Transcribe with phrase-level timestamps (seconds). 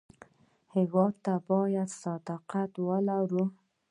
[0.75, 3.43] هېواد ته باید صداقت ولرو